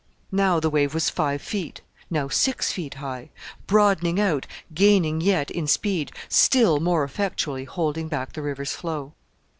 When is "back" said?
8.07-8.33